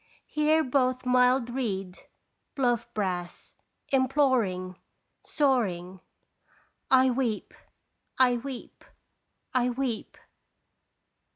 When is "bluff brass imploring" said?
2.55-4.79